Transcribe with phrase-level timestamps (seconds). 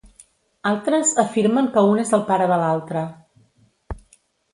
[0.69, 3.05] Altres afirmen que un és el pare de l'altre.